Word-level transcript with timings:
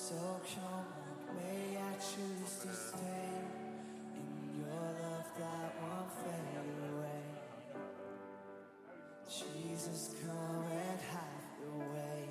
So 0.00 0.14
come 0.14 0.86
may 1.34 1.76
I 1.76 1.92
choose 1.94 2.52
to 2.62 2.72
stay 2.72 3.34
in 4.14 4.62
your 4.62 4.84
love 5.02 5.26
that 5.36 5.74
won't 5.82 6.12
fade 6.22 6.54
away. 6.94 7.24
Jesus, 9.28 10.14
come 10.22 10.64
and 10.70 11.00
have 11.10 11.50
your 11.60 11.78
way. 11.92 12.22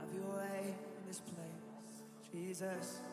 Have 0.00 0.12
your 0.14 0.36
way 0.38 0.74
in 0.96 1.06
this 1.06 1.20
place, 1.20 2.32
Jesus. 2.32 3.09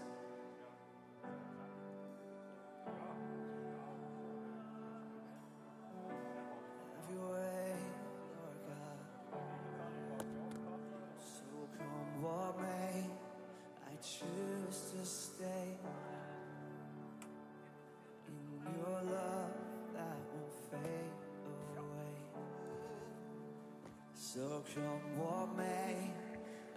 Absorption 24.37 24.83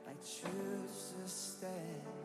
I 0.09 0.13
choose 0.25 1.13
to 1.13 1.29
stand. 1.29 2.20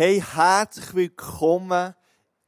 Hey, 0.00 0.22
herzlich 0.22 0.94
willkommen 0.94 1.92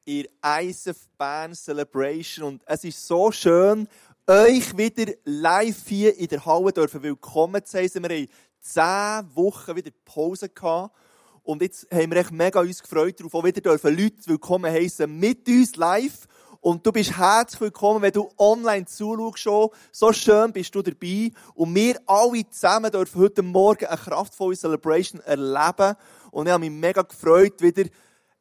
in 0.05 0.29
ISF 0.41 1.09
Bern 1.19 1.53
Celebration. 1.53 2.47
Und 2.47 2.63
es 2.65 2.85
ist 2.85 3.05
so 3.05 3.33
schön, 3.33 3.89
euch 4.29 4.77
wieder 4.77 5.13
live 5.25 5.89
hier 5.89 6.17
in 6.17 6.29
der 6.29 6.47
Halle 6.47 6.73
dürfen 6.73 7.03
willkommen 7.03 7.65
zu 7.65 7.77
heißen. 7.77 8.01
Wir 8.05 8.19
haben 8.19 8.29
zehn 8.61 9.37
Wochen 9.37 9.75
wieder 9.75 9.91
Pause 10.05 10.49
gehabt. 10.49 10.95
Und 11.43 11.63
jetzt 11.63 11.89
haben 11.93 12.13
wir 12.13 12.19
echt 12.19 12.31
mega 12.31 12.61
uns 12.61 12.81
gefreut 12.81 13.19
darauf, 13.19 13.35
auch 13.35 13.43
wieder 13.43 13.61
dürfen 13.61 13.99
Leute 13.99 14.27
willkommen 14.27 14.73
heißen 14.73 15.13
mit 15.13 15.49
uns 15.49 15.75
live. 15.75 16.29
Und 16.61 16.87
du 16.87 16.93
bist 16.93 17.17
herzlich 17.17 17.61
willkommen, 17.63 18.03
wenn 18.03 18.13
du 18.13 18.29
online 18.39 18.85
zuschaust. 18.85 19.75
So 19.91 20.13
schön 20.13 20.53
bist 20.53 20.75
du 20.75 20.83
dabei. 20.83 21.33
Und 21.55 21.75
wir 21.75 21.99
alle 22.07 22.49
zusammen 22.49 22.93
dürfen 22.93 23.23
heute 23.23 23.43
Morgen 23.43 23.87
eine 23.87 23.97
kraftvolle 23.97 24.57
Celebration 24.57 25.21
erleben. 25.23 25.97
Und 26.31 26.47
ich 26.47 26.53
habe 26.53 26.61
mich 26.61 26.71
mega 26.71 27.03
gefreut, 27.03 27.61
wieder 27.61 27.85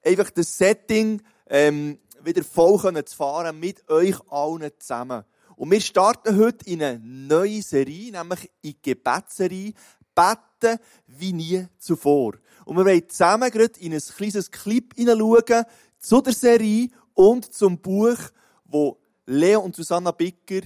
einfach 0.03 0.29
das 0.31 0.57
Setting 0.57 1.21
ähm, 1.47 1.99
wieder 2.23 2.43
voll 2.43 3.05
zu 3.05 3.15
fahren 3.15 3.59
mit 3.59 3.89
euch 3.89 4.15
allen 4.29 4.71
zusammen. 4.79 5.23
Und 5.55 5.71
wir 5.71 5.81
starten 5.81 6.37
heute 6.37 6.65
in 6.69 6.81
eine 6.81 6.99
neue 6.99 7.61
Serie, 7.61 8.11
nämlich 8.11 8.49
in 8.61 8.71
die 8.71 8.81
Gebetsserie 8.81 9.73
Beten 10.15 10.79
wie 11.07 11.33
nie 11.33 11.65
zuvor. 11.77 12.33
Und 12.65 12.77
wir 12.77 12.85
wollen 12.85 13.09
zusammen 13.09 13.49
gerade 13.51 13.79
in 13.79 13.93
ein 13.93 14.01
kleines 14.01 14.51
Clip 14.51 14.93
hineinschauen 14.95 15.65
zu 15.97 16.21
der 16.21 16.33
Serie 16.33 16.89
und 17.13 17.53
zum 17.53 17.77
Buch, 17.79 18.17
wo 18.65 18.99
Leo 19.25 19.61
und 19.61 19.75
Susanna 19.75 20.11
Bicker 20.11 20.61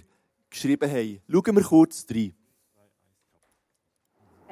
geschrieben 0.50 0.90
haben. 0.90 1.22
Schauen 1.28 1.56
wir 1.56 1.64
kurz 1.64 2.06
rein. 2.10 2.36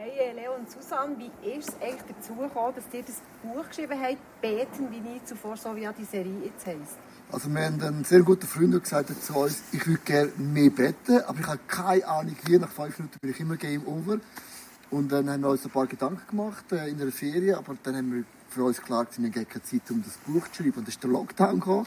Hey 0.03 0.33
Leo 0.33 0.55
und 0.55 0.67
Susanne, 0.67 1.15
wie 1.19 1.29
ist 1.47 1.69
es 1.69 1.75
eigentlich 1.79 2.15
dazu 2.17 2.33
gekommen, 2.33 2.73
dass 2.73 2.85
ihr 2.91 3.03
das 3.03 3.21
Buch 3.43 3.67
geschrieben 3.67 3.99
habt, 4.01 4.41
Beten 4.41 4.89
wie 4.89 4.99
nie 4.99 5.21
zuvor, 5.23 5.55
so 5.55 5.75
wie 5.75 5.87
die 5.95 6.05
Serie 6.05 6.39
jetzt 6.43 6.65
heisst? 6.65 6.97
Also 7.31 7.53
wir 7.53 7.63
haben 7.63 7.79
einen 7.79 8.03
sehr 8.03 8.23
guten 8.23 8.47
Freund 8.47 8.81
gesagt 8.81 9.09
zu 9.23 9.35
uns, 9.35 9.61
ich 9.71 9.85
würde 9.85 10.01
gerne 10.03 10.31
mehr 10.39 10.71
beten, 10.71 11.21
aber 11.21 11.39
ich 11.39 11.45
habe 11.45 11.59
keine 11.67 12.07
Ahnung 12.07 12.35
wie. 12.45 12.57
Nach 12.57 12.71
fünf 12.71 12.97
Minuten 12.97 13.19
bin 13.21 13.29
ich 13.29 13.39
immer 13.41 13.57
game 13.57 13.85
over. 13.85 14.17
Und 14.89 15.11
dann 15.11 15.29
haben 15.29 15.41
wir 15.41 15.49
uns 15.49 15.65
ein 15.65 15.71
paar 15.71 15.85
Gedanken 15.85 16.27
gemacht 16.27 16.71
äh, 16.71 16.89
in 16.89 16.99
einer 16.99 17.11
Ferie, 17.11 17.55
aber 17.55 17.77
dann 17.83 17.95
haben 17.95 18.11
wir 18.11 18.23
für 18.49 18.63
uns 18.63 18.81
klar 18.81 19.05
gesagt, 19.05 19.21
wir 19.21 19.29
haben 19.29 19.47
keine 19.47 19.63
Zeit, 19.63 19.91
um 19.91 20.03
das 20.03 20.17
Buch 20.17 20.47
zu 20.47 20.63
schreiben. 20.63 20.79
Und 20.79 20.87
dann 20.87 20.93
ist 20.93 21.03
der 21.03 21.11
Lockdown 21.11 21.59
gekommen. 21.59 21.85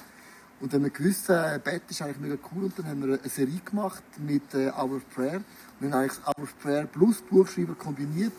Und 0.60 0.72
dann 0.72 0.84
haben 0.84 0.84
wir 0.84 0.90
gewusst, 0.90 1.28
äh, 1.30 1.58
Bett 1.62 1.82
ist 1.88 2.00
eigentlich 2.00 2.20
mega 2.20 2.36
cool. 2.54 2.66
Und 2.66 2.78
dann 2.78 2.86
haben 2.86 3.04
wir 3.04 3.18
eine 3.18 3.28
Serie 3.28 3.60
gemacht 3.64 4.04
mit 4.18 4.54
äh, 4.54 4.70
Hour 4.70 4.98
of 4.98 5.10
Prayer. 5.10 5.40
Wir 5.84 5.92
haben 5.92 6.00
eigentlich 6.00 6.26
of 6.38 6.58
Prayer 6.60 6.86
plus 6.86 7.20
Buchschreiben 7.20 7.76
kombiniert. 7.76 8.32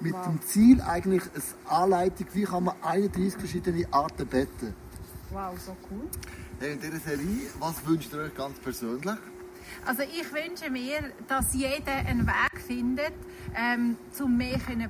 Mit 0.00 0.14
wow. 0.14 0.26
dem 0.26 0.42
Ziel 0.42 0.80
eigentlich 0.80 1.22
eine 1.22 1.76
Anleitung, 1.76 2.26
wie 2.32 2.42
kann 2.42 2.64
man 2.64 2.74
31 2.82 3.38
verschiedene 3.38 3.86
Arten 3.92 4.26
beten. 4.26 4.74
Wow, 5.30 5.58
so 5.60 5.76
cool. 5.90 6.08
Hey, 6.58 6.72
in 6.72 6.80
dieser 6.80 6.98
Serie, 6.98 7.50
was 7.60 7.86
wünscht 7.86 8.12
ihr 8.12 8.20
euch 8.20 8.34
ganz 8.34 8.58
persönlich? 8.58 9.16
Also 9.84 10.02
ich 10.02 10.32
wünsche 10.32 10.70
mir, 10.70 11.12
dass 11.28 11.54
jeder 11.54 11.92
einen 11.92 12.26
Weg 12.26 12.60
findet, 12.66 13.12
ähm, 13.54 13.96
zum 14.10 14.36
mehr 14.36 14.58
zu 14.58 14.66
beten. 14.66 14.88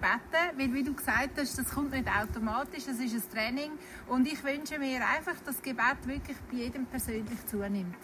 Weil, 0.56 0.72
wie 0.72 0.82
du 0.82 0.94
gesagt 0.94 1.38
hast, 1.38 1.58
das 1.58 1.68
kommt 1.70 1.92
nicht 1.92 2.08
automatisch, 2.08 2.84
das 2.86 2.98
ist 3.00 3.14
ein 3.14 3.30
Training. 3.32 3.72
Und 4.08 4.26
ich 4.26 4.42
wünsche 4.42 4.78
mir 4.78 5.00
einfach, 5.06 5.36
dass 5.44 5.56
das 5.56 5.62
Gebet 5.62 6.06
wirklich 6.06 6.36
bei 6.50 6.56
jedem 6.56 6.86
persönlich 6.86 7.46
zunimmt. 7.46 7.96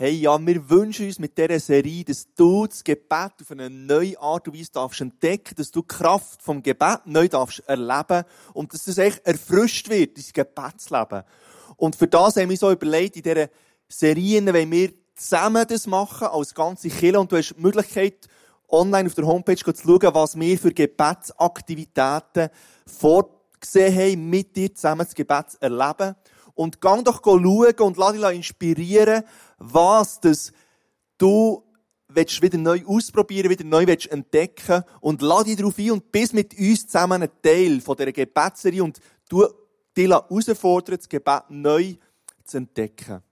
Hey, 0.00 0.12
ja, 0.12 0.38
wir 0.46 0.70
wünschen 0.70 1.06
uns 1.06 1.18
mit 1.18 1.36
dieser 1.36 1.58
Serie, 1.58 2.04
dass 2.04 2.32
du 2.36 2.68
das 2.68 2.84
Gebet 2.84 3.32
auf 3.40 3.50
eine 3.50 3.68
neue 3.68 4.16
Art 4.20 4.46
und 4.46 4.56
Weise 4.56 4.70
darfst 4.70 5.00
entdecken, 5.00 5.56
dass 5.56 5.72
du 5.72 5.80
die 5.80 5.88
Kraft 5.88 6.40
vom 6.40 6.62
Gebet 6.62 7.00
neu 7.06 7.26
darfst 7.26 7.64
erleben 7.66 8.22
und 8.52 8.72
dass 8.72 8.84
das 8.84 8.98
echt 8.98 9.26
erfrischt 9.26 9.88
wird, 9.88 10.16
dein 10.16 10.24
Gebetsleben. 10.32 11.24
Und 11.76 11.96
für 11.96 12.06
das 12.06 12.36
haben 12.36 12.48
wir 12.48 12.56
so 12.56 12.70
überlegt, 12.70 13.16
in 13.16 13.24
dieser 13.24 13.48
Serien 13.88 14.46
wenn 14.46 14.70
wir 14.70 14.92
zusammen 15.16 15.66
das 15.66 15.88
machen, 15.88 16.28
als 16.28 16.54
ganze 16.54 16.90
Kirche. 16.90 17.18
Und 17.18 17.32
du 17.32 17.36
hast 17.36 17.56
die 17.56 17.60
Möglichkeit, 17.60 18.28
online 18.68 19.08
auf 19.08 19.16
der 19.16 19.26
Homepage 19.26 19.56
zu 19.56 19.72
schauen, 19.74 20.14
was 20.14 20.38
wir 20.38 20.58
für 20.60 20.72
Gebetsaktivitäten 20.72 22.50
vorgesehen 22.86 23.96
haben, 23.96 24.30
mit 24.30 24.54
dir 24.54 24.72
zusammen 24.72 25.06
das 25.06 25.16
Gebet 25.16 25.50
zu 25.50 25.60
erleben. 25.60 26.14
Und 26.58 26.80
gang 26.80 27.04
doch 27.04 27.22
schauen 27.22 27.72
und 27.78 27.96
lass 27.96 28.14
dich 28.14 28.24
inspirieren, 28.24 29.22
was 29.58 30.18
das 30.20 30.52
du 31.16 31.62
willst 32.08 32.42
wieder 32.42 32.58
neu 32.58 32.82
ausprobieren, 32.84 33.48
wieder 33.48 33.62
neu 33.62 33.86
willst 33.86 34.10
entdecken 34.10 34.82
und 35.00 35.22
lass 35.22 35.44
dich 35.44 35.54
darauf 35.54 35.78
ein 35.78 35.92
und 35.92 36.10
bist 36.10 36.34
mit 36.34 36.58
uns 36.58 36.84
zusammen 36.88 37.22
ein 37.22 37.30
Teil 37.42 37.80
von 37.80 37.96
dieser 37.96 38.10
Gebetsserie 38.10 38.82
und 38.82 38.98
du 39.28 39.46
dich 39.96 40.10
herausfordern, 40.10 40.96
das 40.96 41.08
Gebet 41.08 41.44
neu 41.50 41.94
zu 42.42 42.56
entdecken. 42.56 43.22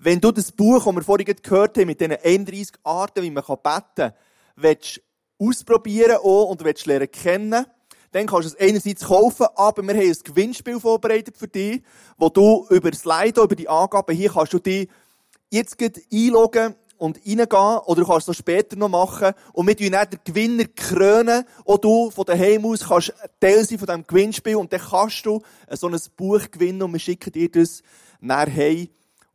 Wenn 0.00 0.20
du 0.20 0.32
das 0.32 0.50
Buch, 0.50 0.84
das 0.84 0.94
wir 0.96 1.02
vorhin 1.02 1.36
gehört 1.40 1.78
haben, 1.78 1.86
mit 1.86 2.00
diesen 2.00 2.16
31 2.16 2.74
Arten, 2.82 3.22
wie 3.22 3.30
man 3.30 3.44
beten 3.44 3.62
kann, 3.94 4.12
willst 4.56 5.00
ausprobieren 5.38 6.16
auch 6.16 6.50
und 6.50 6.64
willst 6.64 6.86
lernen 6.86 7.12
kennen, 7.12 7.64
dann 8.16 8.26
kannst 8.26 8.50
du 8.50 8.54
es 8.54 8.60
einerseits 8.60 9.04
kaufen, 9.04 9.46
aber 9.54 9.82
wir 9.82 9.94
haben 9.94 10.08
ein 10.08 10.16
Gewinnspiel 10.24 10.80
vorbereitet 10.80 11.36
für 11.36 11.48
dich, 11.48 11.82
wo 12.16 12.28
du 12.28 12.66
über 12.70 12.92
Slido, 12.92 13.44
über 13.44 13.56
die 13.56 13.68
Angaben 13.68 14.16
hier 14.16 14.30
kannst 14.30 14.52
du 14.54 14.58
dich 14.58 14.88
jetzt 15.50 15.76
einloggen 16.12 16.74
und 16.96 17.18
reingehen, 17.18 17.78
oder 17.84 18.00
du 18.00 18.06
kannst 18.06 18.28
es 18.28 18.36
später 18.36 18.74
noch 18.76 18.88
machen, 18.88 19.34
und 19.52 19.66
tun 19.78 19.90
dann 19.90 20.08
den 20.08 20.20
Gewinner 20.24 20.64
krönen, 20.64 21.44
und 21.64 21.84
du 21.84 22.10
von 22.10 22.24
daheim 22.24 22.64
aus 22.64 22.88
kannst 22.88 23.12
Teil 23.38 23.64
sein 23.64 23.78
von 23.78 23.86
diesem 23.86 24.06
Gewinnspiel, 24.06 24.56
und 24.56 24.72
dann 24.72 24.80
kannst 24.80 25.26
du 25.26 25.42
so 25.70 25.88
ein 25.88 26.00
Buch 26.16 26.50
gewinnen, 26.50 26.82
und 26.82 26.92
wir 26.94 27.00
schicken 27.00 27.32
dir 27.32 27.50
das 27.50 27.82
nachher 28.20 28.86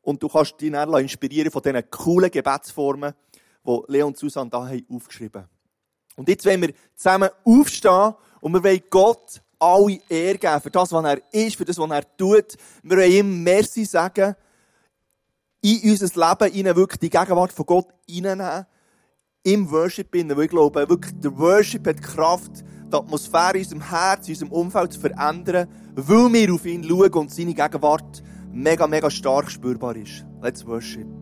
und 0.02 0.24
du 0.24 0.28
kannst 0.28 0.60
dich 0.60 0.72
dann 0.72 0.92
inspirieren 0.96 1.52
von 1.52 1.62
diesen 1.62 1.90
coolen 1.92 2.32
Gebetsformen, 2.32 3.14
die 3.64 3.80
Leon 3.88 4.08
und 4.08 4.18
Susanne 4.18 4.50
da 4.50 4.68
haben. 4.68 4.86
Und 6.16 6.28
jetzt 6.28 6.46
wollen 6.46 6.62
wir 6.62 6.74
zusammen 6.96 7.30
aufstehen 7.44 8.16
und 8.42 8.54
wir 8.54 8.64
wollen 8.64 8.82
Gott 8.90 9.42
alle 9.60 10.00
Ehre 10.10 10.38
geben 10.38 10.62
für 10.62 10.72
das, 10.72 10.92
was 10.92 11.06
er 11.06 11.22
ist, 11.32 11.56
für 11.56 11.66
das, 11.66 11.78
was 11.78 11.92
er 11.92 12.18
tut. 12.18 12.58
Wir 12.84 12.98
wollen 12.98 13.12
ihm 13.12 13.44
Merci 13.44 13.86
sagen, 13.86 14.36
in 15.62 15.92
unser 15.92 16.30
Leben 16.30 16.54
ihnen 16.54 16.76
wirklich 16.76 17.00
die 17.00 17.10
Gegenwart 17.10 17.54
von 17.54 17.66
Gott 17.66 17.88
hineinnehmen, 18.10 18.66
im 19.44 19.72
Worship 19.72 20.14
hinein. 20.14 20.36
Weil 20.36 20.46
ich 20.46 20.50
glaube, 20.50 20.90
wirklich, 20.90 21.14
der 21.20 21.38
Worship 21.38 21.88
hat 21.88 22.02
Kraft, 22.02 22.64
die 22.92 22.96
Atmosphäre 22.96 23.58
in 23.58 23.64
unserem 23.64 23.90
Herz, 23.90 24.28
in 24.28 24.34
unserem 24.34 24.52
Umfeld 24.52 24.94
zu 24.94 25.00
verändern, 25.00 25.68
weil 25.96 26.34
wir 26.34 26.54
auf 26.54 26.66
ihn 26.66 26.84
schauen 26.84 27.14
und 27.14 27.32
seine 27.32 27.54
Gegenwart 27.54 28.24
mega, 28.52 28.88
mega 28.88 29.10
stark 29.12 29.52
spürbar 29.52 29.96
ist. 29.96 30.26
Let's 30.42 30.66
worship. 30.66 31.21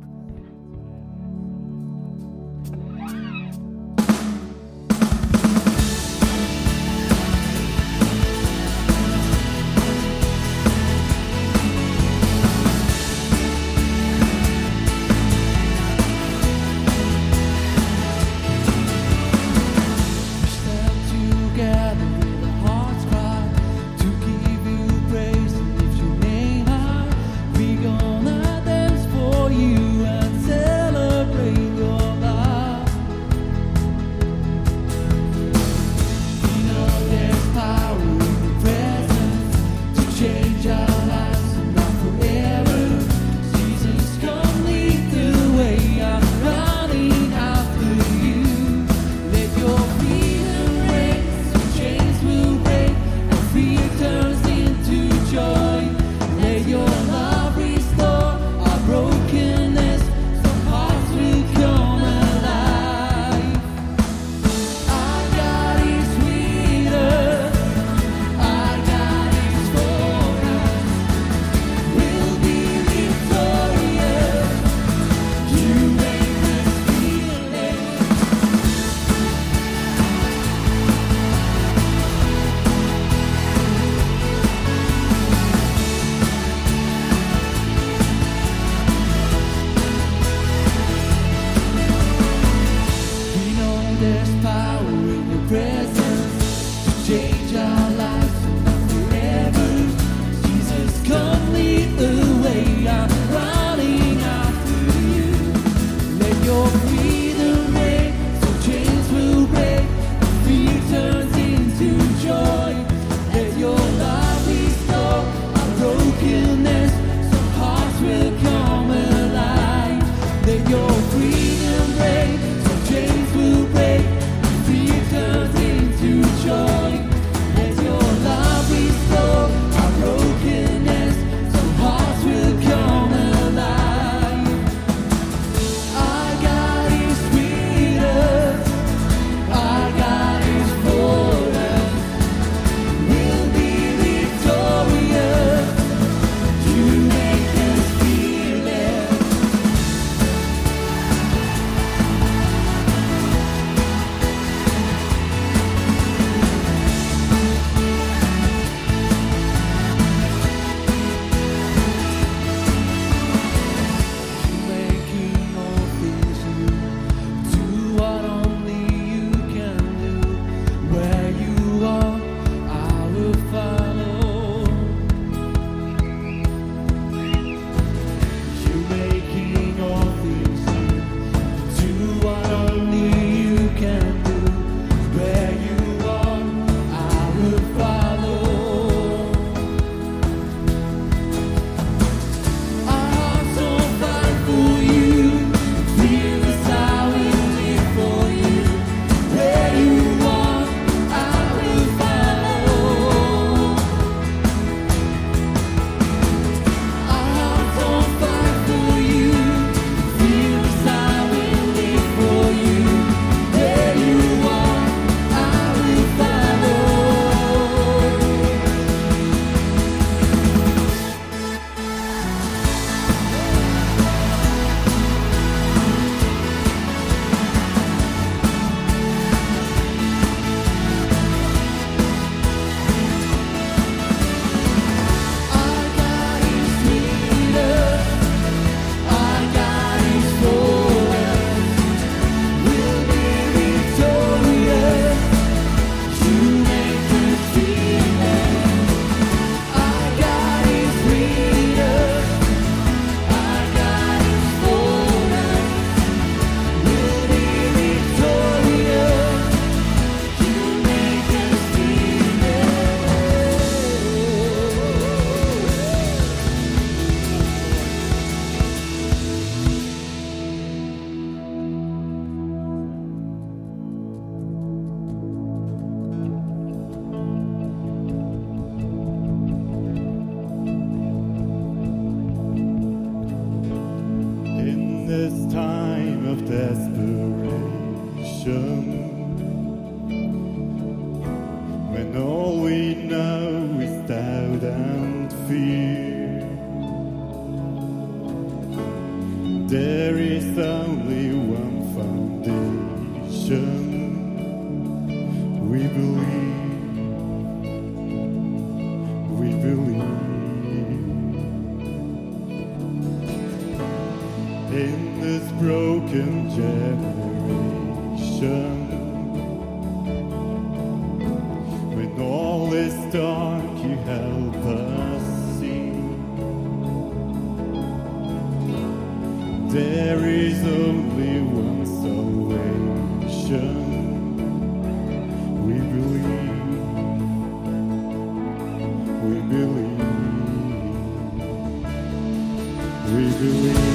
We 343.10 343.32
believe 343.32 343.89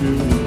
we 0.00 0.39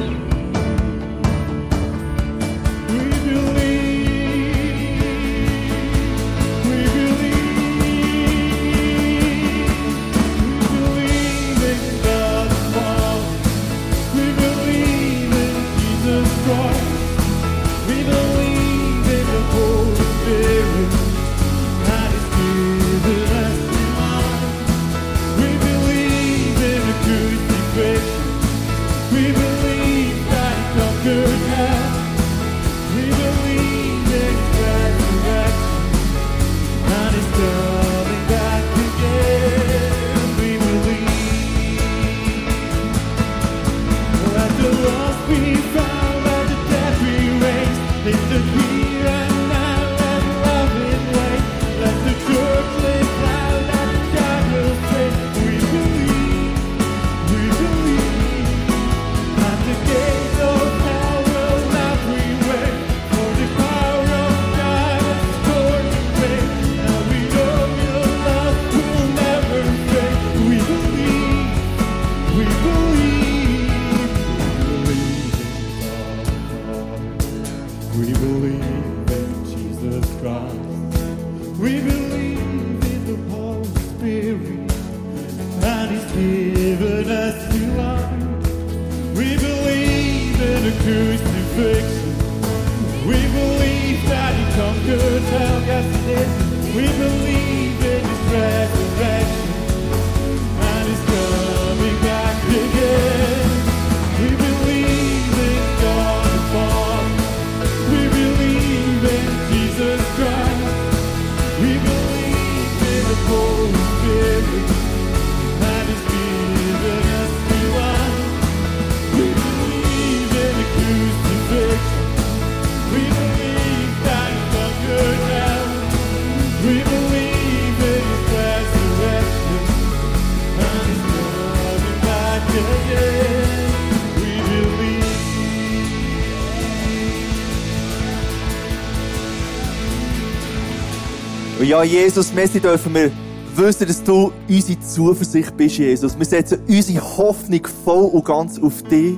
Und 141.63 141.69
ja, 141.69 141.81
Jesus, 141.81 142.33
merci 142.33 142.59
dürfen 142.59 142.93
wir 142.93 143.09
wissen, 143.55 143.87
dass 143.87 144.03
du 144.03 144.33
unsere 144.49 144.77
Zuversicht 144.81 145.55
bist, 145.55 145.77
Jesus. 145.77 146.19
Wir 146.19 146.25
setzen 146.25 146.59
unsere 146.67 147.17
Hoffnung 147.17 147.65
voll 147.85 148.07
und 148.07 148.25
ganz 148.25 148.59
auf 148.59 148.83
dich. 148.83 149.17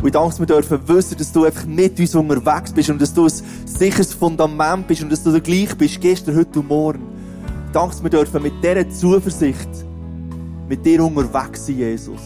Und 0.00 0.06
ich 0.06 0.12
danke, 0.12 0.38
wir 0.38 0.46
dürfen 0.46 0.80
wissen, 0.88 1.18
dass 1.18 1.30
du 1.30 1.44
einfach 1.44 1.66
mit 1.66 2.00
uns 2.00 2.14
unterwegs 2.14 2.72
bist 2.72 2.88
und 2.88 3.02
dass 3.02 3.12
du 3.12 3.24
ein 3.24 3.32
sicheres 3.66 4.14
Fundament 4.14 4.86
bist 4.88 5.02
und 5.02 5.12
dass 5.12 5.22
du 5.22 5.30
der 5.30 5.42
gleich 5.42 5.76
bist, 5.76 6.00
gestern, 6.00 6.36
heute 6.36 6.60
und 6.60 6.68
morgen. 6.68 7.02
Ich 7.66 7.72
danke, 7.72 8.02
wir 8.02 8.08
dürfen 8.08 8.42
mit 8.42 8.54
dieser 8.64 8.88
Zuversicht 8.88 9.68
mit 10.70 10.82
dir 10.86 11.04
unterwegs 11.04 11.66
sein, 11.66 11.76
Jesus. 11.76 12.22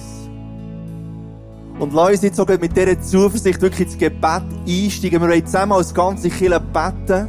Und 1.76 1.92
lass 1.92 2.10
uns 2.10 2.22
jetzt 2.22 2.36
sogar 2.36 2.56
mit 2.56 2.76
dieser 2.76 3.00
Zuversicht 3.00 3.60
wirklich 3.60 3.88
ins 3.88 3.98
Gebet 3.98 4.44
einsteigen. 4.64 5.20
Wir 5.20 5.28
wollen 5.28 5.44
zusammen 5.44 5.72
als 5.72 5.92
ganze 5.92 6.30
Kirche 6.30 6.60
beten 6.60 7.26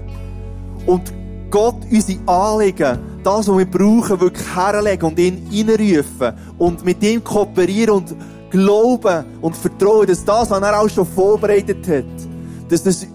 und 0.86 1.20
Gott 1.51 1.75
unsere 1.91 2.19
Anliegen, 2.27 2.97
das, 3.23 3.47
was 3.47 3.57
wir 3.57 3.65
brauchen, 3.65 4.21
wirklich 4.21 4.55
herlegen 4.55 5.05
und 5.05 5.19
ihn 5.19 5.69
reinrufen 5.69 6.33
und 6.57 6.85
mit 6.85 7.03
ihm 7.03 7.21
kooperieren 7.23 7.95
und 7.97 8.15
glauben 8.49 9.25
und 9.41 9.55
vertrauen, 9.55 10.07
dass 10.07 10.23
das, 10.23 10.49
was 10.49 10.61
er 10.61 10.79
auch 10.79 10.89
schon 10.89 11.05
vorbereitet 11.05 11.85
hat, 11.87 12.05
dass 12.69 12.83
das 12.83 13.05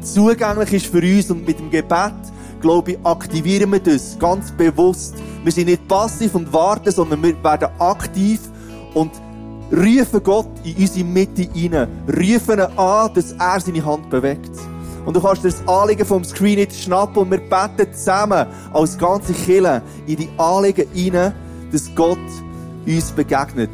zugänglich 0.00 0.72
ist 0.72 0.86
für 0.86 0.98
uns 0.98 1.30
und 1.30 1.46
mit 1.46 1.58
dem 1.58 1.70
Gebet, 1.70 2.14
glaube 2.60 2.92
ich, 2.92 2.98
aktivieren 3.04 3.72
wir 3.72 3.80
das 3.80 4.18
ganz 4.18 4.50
bewusst. 4.52 5.14
Wir 5.42 5.52
sind 5.52 5.66
nicht 5.66 5.86
passiv 5.86 6.34
und 6.34 6.50
warten, 6.52 6.90
sondern 6.90 7.22
wir 7.22 7.44
werden 7.44 7.68
aktiv 7.78 8.40
und 8.94 9.12
rufen 9.70 10.22
Gott 10.22 10.48
in 10.64 10.76
unsere 10.76 11.04
Mitte 11.04 11.48
hinein, 11.52 11.88
rufen 12.08 12.58
ihn 12.58 12.78
an, 12.78 13.12
dass 13.14 13.32
er 13.32 13.60
seine 13.60 13.84
Hand 13.84 14.08
bewegt. 14.08 14.73
Und 15.04 15.14
du 15.14 15.20
kannst 15.20 15.44
dir 15.44 15.50
das 15.50 15.66
Anliegen 15.68 16.06
vom 16.06 16.24
Screen 16.24 16.58
nicht 16.58 16.74
schnappen 16.74 17.18
und 17.18 17.30
wir 17.30 17.38
beten 17.38 17.92
zusammen 17.92 18.46
als 18.72 18.96
ganze 18.96 19.34
Kirche 19.34 19.82
in 20.06 20.16
die 20.16 20.30
Anliegen 20.38 20.88
hinein, 20.92 21.34
dass 21.70 21.94
Gott 21.94 22.18
uns 22.86 23.12
begegnet. 23.12 23.70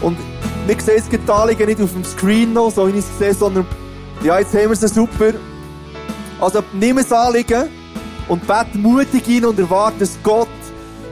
Und 0.00 0.16
wir 0.66 0.80
sehen 0.80 1.02
die 1.10 1.30
Anliegen 1.30 1.66
nicht 1.66 1.80
auf 1.80 1.92
dem 1.92 2.04
Screen 2.04 2.52
noch, 2.52 2.70
so 2.70 2.86
wie 2.86 2.92
ich 2.92 2.98
es 2.98 3.18
sehe, 3.18 3.34
sondern 3.34 3.66
ja, 4.24 4.38
jetzt 4.38 4.54
haben 4.54 4.70
wir 4.70 4.76
sie 4.76 4.88
super. 4.88 5.32
Also 6.40 6.62
nimm 6.72 6.96
das 6.96 7.12
Anliegen 7.12 7.68
und 8.28 8.46
bete 8.46 8.78
mutig 8.78 9.24
hin 9.26 9.44
und 9.44 9.58
erwarte, 9.58 10.00
dass 10.00 10.18
Gott 10.22 10.48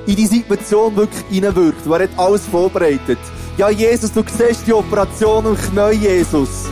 in 0.07 0.16
die 0.16 0.27
Situation 0.27 0.97
wirklich 0.97 1.25
hineinwirkt. 1.29 1.87
Er 1.87 2.03
hat 2.03 2.11
alles 2.16 2.47
vorbereitet. 2.47 3.19
Ja, 3.61 3.68
Jesus, 3.68 4.11
du 4.11 4.23
siehst 4.27 4.66
die 4.66 4.73
Operation 4.73 5.44
im 5.44 5.55
Knie, 5.55 5.92
Jesus. 5.92 6.70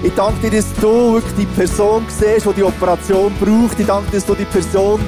Ich 0.00 0.14
danke 0.14 0.48
dir, 0.48 0.58
dass 0.58 0.72
du 0.80 1.14
wirklich 1.14 1.34
die 1.34 1.46
Person 1.56 2.06
siehst, 2.06 2.46
die 2.46 2.52
die 2.52 2.62
Operation 2.62 3.32
braucht. 3.40 3.80
Ich 3.80 3.86
danke 3.86 4.12
dir, 4.12 4.18
dass 4.18 4.26
du 4.26 4.36
die 4.36 4.44
Person 4.44 5.00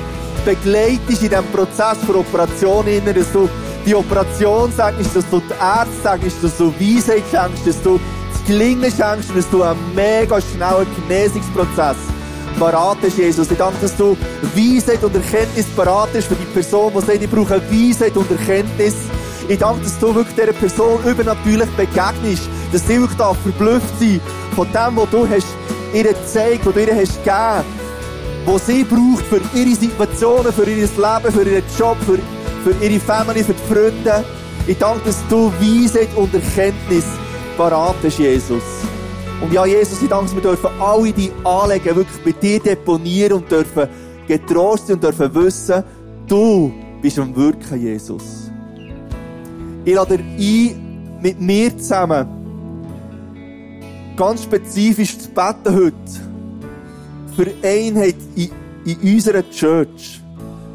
begleitest 0.45 1.23
in 1.23 1.29
diesem 1.29 1.47
Prozess 1.53 1.99
der 2.09 2.17
Operation, 2.17 2.85
dass 3.05 3.33
du 3.33 3.49
die 3.87 3.95
Operation 3.95 4.73
sagst, 4.73 5.15
dass 5.15 5.31
du 5.31 5.39
die 5.39 5.53
Ärzte 5.53 6.03
sagst, 6.03 6.43
dass 6.43 6.57
du 6.59 6.75
Weisheit 6.81 7.23
schenkst, 7.31 7.69
dass 7.69 7.81
du 7.85 8.01
das 8.33 8.45
Gelingen 8.45 8.91
schenkst 8.91 9.31
dass 9.33 9.49
du 9.49 9.63
einen 9.63 9.79
mega 9.95 10.41
schnellen 10.41 10.89
Genesungsprozess 11.07 11.99
parat 12.59 12.99
ist, 13.05 13.17
Jesus. 13.17 13.49
Ich 13.49 13.59
danke, 13.59 13.77
dass 13.81 13.97
du 13.97 14.17
Weisheit 14.57 15.05
und 15.05 15.15
Erkenntnis 15.15 15.67
parat 15.77 16.13
ist 16.17 16.27
für 16.27 16.35
die 16.35 16.47
Person, 16.47 16.93
die 16.97 17.01
sagt, 17.01 17.23
ich 17.23 17.31
brauche 17.31 17.63
Weisheit 17.71 18.17
und 18.17 18.29
Erkenntnis. 18.29 18.97
Ich 19.53 19.59
danke, 19.59 19.83
dass 19.83 19.99
du 19.99 20.15
wirklich 20.15 20.35
dieser 20.35 20.55
Person 20.55 20.99
übernatürlich 21.05 21.69
begegnest, 21.77 22.49
dass 22.73 22.87
sie 22.87 22.99
wirklich 22.99 23.19
da 23.19 23.35
verblüfft 23.35 24.01
sein 24.01 24.19
von 24.57 24.67
dem, 24.73 24.97
was 24.97 25.11
du 25.11 25.29
hast 25.29 25.47
ihr 25.93 26.05
gezeigt, 26.05 26.65
was 26.65 26.73
du 26.73 26.81
ihr 26.81 26.97
hast 26.97 27.19
gegeben, 27.23 27.63
was 28.47 28.67
sie 28.67 28.83
braucht 28.83 29.27
für 29.27 29.43
ihre 29.55 29.77
Situationen, 29.77 30.51
für 30.55 30.65
ihr 30.65 30.77
Leben, 30.77 31.33
für 31.33 31.43
ihren 31.43 31.65
Job, 31.79 31.99
für, 32.07 32.19
für 32.65 32.83
ihre 32.83 32.99
Family, 32.99 33.45
für 33.45 33.53
die 33.53 33.75
Freunde. 33.75 34.25
Ich 34.67 34.79
danke, 34.79 35.05
dass 35.05 35.19
du 35.29 35.53
Weisheit 35.61 36.09
und 36.17 36.33
Erkenntnis 36.33 37.05
parat 37.59 37.97
hast, 38.03 38.19
Jesus. 38.19 38.63
Und 39.43 39.53
ja, 39.53 39.67
Jesus, 39.67 40.01
ich 40.01 40.09
danke, 40.09 40.25
dass 40.25 40.35
wir 40.35 40.43
dürfen 40.43 40.71
alle 40.81 41.13
die 41.13 41.31
Anliegen 41.45 41.95
wirklich 41.95 42.25
bei 42.25 42.33
dir 42.33 42.59
deponieren 42.59 43.35
und 43.35 43.51
dürfen 43.51 43.87
getrost 44.27 44.91
und 44.91 45.05
dürfen 45.05 45.35
wissen, 45.35 45.85
du 46.27 46.73
bist 47.03 47.19
am 47.19 47.37
Wirken, 47.37 47.79
Jesus. 47.79 48.42
Ich 49.85 49.95
lade 49.95 50.15
ein, 50.15 51.19
mit 51.21 51.41
mir 51.41 51.77
zusammen 51.77 52.27
ganz 54.17 54.45
spezifisch 54.45 55.19
zu 55.19 55.29
beten 55.31 55.75
heute 55.75 55.95
für 57.35 57.47
Einheit 57.67 58.17
in, 58.37 58.51
in 58.85 59.15
unserer 59.15 59.49
Church. 59.51 60.21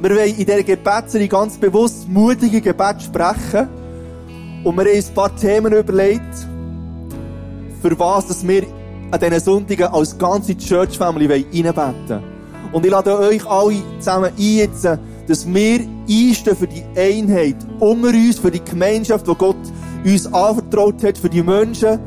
Wir 0.01 0.09
wollen 0.09 0.29
in 0.29 0.45
dieser 0.45 0.63
Gebetsserie 0.63 1.27
ganz 1.27 1.57
bewusst 1.57 2.07
mutige 2.09 2.59
Gebete 2.59 2.99
sprechen 2.99 3.69
und 4.65 4.75
wir 4.75 4.83
haben 4.83 4.95
uns 4.95 5.07
ein 5.07 5.13
paar 5.13 5.35
Themen 5.35 5.71
überlegt, 5.71 6.35
für 7.81 7.97
was 7.97 8.27
dass 8.27 8.45
wir 8.45 8.63
an 9.11 9.19
diesen 9.19 9.39
Sonntagen 9.39 9.87
als 9.87 10.17
ganze 10.17 10.57
Church 10.57 10.97
Family 10.97 11.27
reinbeten 11.27 11.75
wollen. 11.75 12.23
Und 12.73 12.85
ich 12.85 12.91
lade 12.91 13.17
euch 13.17 13.45
alle 13.45 13.81
zusammen 13.99 14.31
ein, 14.37 14.55
jetzt, 14.55 14.83
dass 14.83 15.47
wir 15.47 15.96
einstehen 16.09 16.55
für 16.55 16.67
die 16.67 16.83
Einheit 16.95 17.57
unter 17.79 18.09
uns, 18.09 18.39
für 18.39 18.51
die 18.51 18.63
Gemeinschaft, 18.63 19.27
die 19.27 19.35
Gott 19.35 19.57
uns 20.03 20.25
anvertraut 20.33 21.03
hat, 21.03 21.17
für 21.17 21.29
die 21.29 21.43
Menschen, 21.43 21.99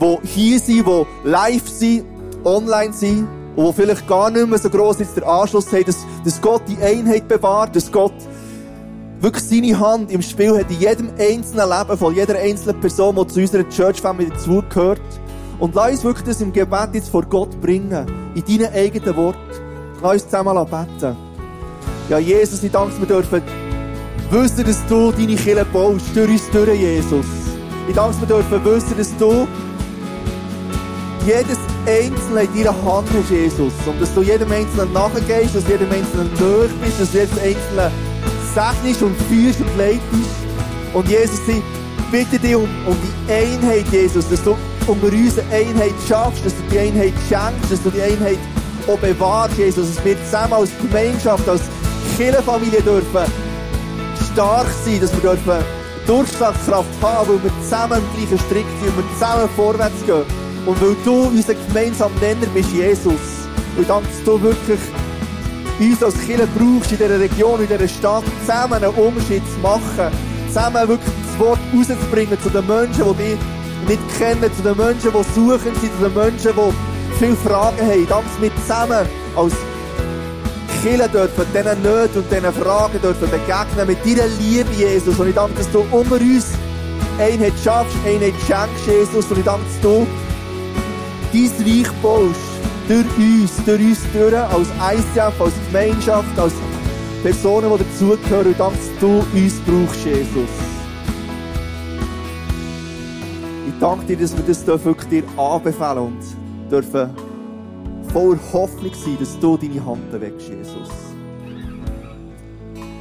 die 0.00 0.28
hier 0.28 0.58
sind, 0.58 0.86
die 0.86 1.28
live 1.28 1.68
sind, 1.68 2.04
online 2.44 2.92
sind 2.92 3.28
und 3.56 3.68
die 3.68 3.72
vielleicht 3.82 4.06
gar 4.06 4.30
nicht 4.30 4.46
mehr 4.46 4.58
so 4.58 4.70
gross 4.70 4.98
jetzt 4.98 5.16
der 5.16 5.26
Anschluss 5.26 5.72
haben, 5.72 5.84
dass, 5.84 6.06
dass 6.24 6.40
Gott 6.40 6.62
die 6.68 6.78
Einheit 6.82 7.28
bewahrt, 7.28 7.74
dass 7.76 7.90
Gott 7.90 8.14
wirklich 9.20 9.44
seine 9.44 9.78
Hand 9.78 10.12
im 10.12 10.22
Spiel 10.22 10.56
hat 10.56 10.70
in 10.70 10.80
jedem 10.80 11.10
einzelnen 11.18 11.68
Leben 11.68 11.98
von 11.98 12.14
jeder 12.14 12.38
einzelnen 12.38 12.80
Person, 12.80 13.16
die 13.16 13.26
zu 13.26 13.40
unserer 13.40 13.68
Church 13.68 14.00
Family 14.00 14.30
dazugehört. 14.30 15.00
Und 15.58 15.74
lass 15.74 15.90
uns 15.90 16.04
wirklich 16.04 16.26
das 16.26 16.40
im 16.40 16.52
Gebet 16.52 16.90
jetzt 16.92 17.08
vor 17.08 17.22
Gott 17.22 17.60
bringen, 17.60 18.06
in 18.34 18.44
deinen 18.44 18.72
eigenen 18.72 19.16
Worten. 19.16 19.38
Lass 20.02 20.12
uns 20.12 20.24
zusammen 20.24 20.64
beten. 20.66 21.27
Ja, 22.08 22.18
Jesus, 22.18 22.62
ich 22.62 22.72
danke, 22.72 22.98
wir 23.00 23.06
dürfen 23.06 23.42
wissen, 24.30 24.64
dass 24.64 24.86
du 24.86 25.12
deine 25.12 25.36
Kirche 25.36 25.66
baust, 25.70 26.06
durch 26.14 26.30
uns 26.30 26.50
durch, 26.50 26.80
Jesus. 26.80 27.26
Ich 27.86 27.94
danke, 27.94 28.20
wir 28.20 28.28
dürfen 28.28 28.64
wissen, 28.64 28.96
dass 28.96 29.14
du 29.18 29.46
jedes 31.26 31.58
Einzelne 31.84 32.44
in 32.44 32.64
deiner 32.64 32.82
Hand 32.82 33.08
hast, 33.12 33.30
Jesus. 33.30 33.74
Und 33.84 34.00
dass 34.00 34.14
du 34.14 34.22
jedem 34.22 34.50
Einzelnen 34.50 34.90
nachgehst, 34.94 35.54
dass 35.54 35.64
du 35.64 35.72
jedem 35.72 35.90
Einzelnen 35.92 36.30
nahe 36.40 36.70
bist, 36.82 36.98
dass 36.98 37.12
du 37.12 37.18
jedem 37.18 37.38
Einzelnen 37.38 37.92
segnest 38.54 39.02
und 39.02 39.14
führst 39.28 39.60
und 39.60 39.76
leitest. 39.76 40.02
Und 40.94 41.06
Jesus, 41.10 41.40
ich 41.46 41.62
bitte 42.10 42.38
dich 42.38 42.56
um, 42.56 42.62
um 42.86 42.96
die 43.02 43.32
Einheit, 43.32 43.84
Jesus, 43.92 44.26
dass 44.30 44.42
du 44.42 44.56
unter 44.86 45.08
uns 45.08 45.38
Einheit 45.52 45.92
schaffst, 46.08 46.46
dass 46.46 46.54
du 46.54 46.62
die 46.72 46.78
Einheit 46.78 47.12
schenkst, 47.28 47.70
dass 47.70 47.82
du 47.82 47.90
die 47.90 48.00
Einheit 48.00 48.38
auch 48.86 48.98
bewahrst, 48.98 49.58
Jesus, 49.58 49.94
dass 49.94 50.04
wir 50.06 50.16
zusammen 50.24 50.54
als 50.54 50.70
Gemeinschaft, 50.80 51.46
als 51.46 51.60
Kirchenfamilie 52.16 52.82
dürfen 52.82 53.24
stark 54.32 54.66
sein, 54.84 55.00
dass 55.00 55.12
wir 55.12 55.30
dürfen 55.30 55.64
Durchschlagskraft 56.06 56.88
haben, 57.02 57.28
weil 57.28 57.42
wir 57.44 57.52
zusammen 57.62 57.98
im 57.98 58.16
gleichen 58.16 58.38
Strick 58.46 58.66
sind 58.80 58.88
und 58.88 58.98
wir 58.98 59.12
zusammen 59.14 59.48
vorwärts 59.56 60.06
gehen. 60.06 60.22
Und 60.64 60.80
weil 60.80 60.96
du 61.04 61.22
unser 61.28 61.54
gemeinsamer 61.54 62.14
Nenner 62.20 62.46
bist, 62.54 62.72
Jesus. 62.72 63.48
Und 63.76 63.88
danke, 63.88 64.08
dass 64.08 64.24
du 64.24 64.40
wirklich 64.40 64.80
uns 65.80 66.02
als 66.02 66.14
Kirche 66.20 66.48
brauchst, 66.56 66.92
in 66.92 66.98
dieser 66.98 67.20
Region, 67.20 67.60
in 67.60 67.68
dieser 67.68 67.88
Stadt, 67.88 68.24
zusammen 68.40 68.74
einen 68.74 68.94
Unterschied 68.94 69.42
zu 69.52 69.58
machen. 69.60 70.12
Zusammen 70.48 70.88
wirklich 70.88 71.14
das 71.26 71.38
Wort 71.38 71.58
rauszubringen 71.74 72.38
zu 72.42 72.50
den 72.50 72.66
Menschen, 72.66 73.04
die 73.04 73.22
dich 73.22 73.38
nicht 73.88 74.18
kennen, 74.18 74.50
zu 74.54 74.62
den 74.62 74.76
Menschen, 74.76 75.10
die 75.12 75.34
suchen 75.34 75.74
sind, 75.80 75.92
zu 75.98 76.08
den 76.08 76.14
Menschen, 76.14 76.52
die 76.56 77.18
viele 77.18 77.36
Fragen 77.36 77.80
haben. 77.80 78.06
Danke, 78.08 78.28
dass 78.28 78.40
wir 78.40 78.50
zusammen 78.56 79.08
als 79.36 79.52
Kirche 80.82 81.08
dürfen, 81.08 81.44
diesen 81.52 81.82
Nöten 81.82 82.22
und 82.22 82.30
diesen 82.30 82.52
Fragen 82.52 83.00
dürfen 83.00 83.30
begegnen 83.30 83.86
mit 83.86 83.98
deiner 84.04 84.28
Liebe, 84.38 84.70
Jesus. 84.76 85.18
Und 85.18 85.28
ich 85.28 85.34
danke, 85.34 85.56
dass 85.56 85.70
du 85.72 85.80
unter 85.90 86.16
uns 86.16 86.46
Einheit 87.18 87.52
schaffst, 87.62 87.96
Einheit 88.06 88.34
schenkst, 88.46 88.86
Jesus. 88.86 89.26
Und 89.30 89.38
ich 89.38 89.44
danke, 89.44 89.64
dass 89.64 89.80
du 89.80 90.06
dein 91.32 91.66
Reich 91.66 91.92
baust. 92.00 92.40
Durch 92.88 93.06
uns, 93.18 93.64
durch 93.66 93.80
uns 93.80 93.98
durch, 94.12 94.34
als 94.34 94.68
ICF, 94.94 95.40
als 95.40 95.52
Gemeinschaft, 95.66 96.38
als 96.38 96.52
Personen, 97.22 97.70
die 97.76 97.84
dazugehören. 97.84 98.46
Und 98.46 98.50
ich 98.52 98.56
danke, 98.56 98.76
dass 98.76 99.00
du 99.00 99.24
uns 99.34 99.54
brauchst, 99.66 100.04
Jesus. 100.04 100.50
Ich 103.66 103.74
danke 103.80 104.06
dir, 104.06 104.16
dass 104.16 104.36
wir 104.36 104.44
das 104.44 104.84
wirklich 104.84 105.08
dir 105.08 105.22
anbefehlen 105.38 105.98
und 105.98 106.70
dürfen 106.70 107.27
voller 108.12 108.38
Hoffnung 108.52 108.92
sein, 108.94 109.16
dass 109.18 109.38
du 109.38 109.56
deine 109.56 109.84
Hand 109.84 110.10
bewegst, 110.10 110.48
Jesus. 110.48 110.88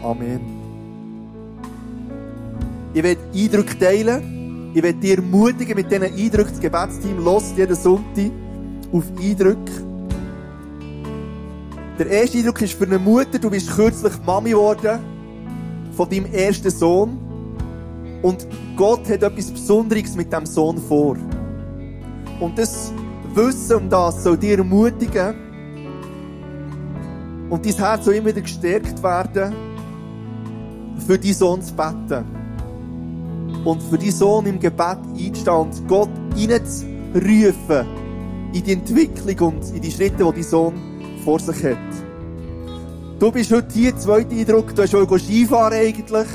Amen. 0.03 0.39
Ich 2.93 3.03
will 3.03 3.17
Eindrücke 3.33 3.77
teilen. 3.77 4.71
Ich 4.73 4.83
will 4.83 4.93
dich 4.93 5.17
ermutigen, 5.17 5.75
mit 5.75 5.91
diesen 5.91 6.03
Eindrücken 6.03 6.51
das 6.51 6.59
Gebetsteam 6.59 7.23
los 7.23 7.53
jeden 7.55 7.75
Sonntag 7.75 8.31
auf 8.91 9.03
Eindrücke. 9.19 9.71
Der 11.97 12.07
erste 12.07 12.37
Eindruck 12.37 12.61
ist 12.61 12.73
für 12.73 12.85
eine 12.85 12.99
Mutter, 12.99 13.39
du 13.39 13.49
bist 13.49 13.71
kürzlich 13.71 14.13
Mami 14.25 14.51
geworden 14.51 14.99
von 15.93 16.07
deinem 16.07 16.25
ersten 16.31 16.69
Sohn. 16.69 17.17
Und 18.21 18.47
Gott 18.75 19.09
hat 19.09 19.23
etwas 19.23 19.51
Besonderes 19.51 20.15
mit 20.15 20.31
dem 20.31 20.45
Sohn 20.45 20.77
vor. 20.77 21.17
Und 22.39 22.57
das 22.57 22.91
Wissen 23.37 23.77
um 23.77 23.87
das 23.87 24.23
soll 24.23 24.35
dir 24.35 24.57
ermutigen 24.57 25.35
und 27.51 27.63
dein 27.63 27.75
Herz 27.75 28.05
soll 28.05 28.15
immer 28.15 28.29
wieder 28.29 28.41
gestärkt 28.41 29.03
werden, 29.03 29.53
für 31.05 31.19
deinen 31.19 31.33
Sohn 31.35 31.61
zu 31.61 31.71
beten. 31.75 32.25
Und 33.63 33.83
für 33.83 33.99
deinen 33.99 34.11
Sohn 34.11 34.47
im 34.47 34.59
Gebet 34.59 34.97
einzustehen 35.15 35.55
und 35.55 35.87
Gott 35.87 36.09
reinzurufen 36.35 37.85
in 38.53 38.63
die 38.63 38.73
Entwicklung 38.73 39.53
und 39.53 39.69
in 39.71 39.81
die 39.83 39.91
Schritte, 39.91 40.25
die 40.25 40.31
dein 40.31 40.43
Sohn 40.43 40.73
vor 41.23 41.39
sich 41.39 41.63
hat. 41.63 41.77
Du 43.19 43.31
bist 43.31 43.51
heute 43.51 43.71
hier, 43.71 43.95
zweiter 43.97 44.31
Eindruck, 44.31 44.73
du 44.73 44.81
hast 44.81 44.89
schon 44.89 45.19
Skifahren 45.19 45.73
eigentlich 45.73 46.27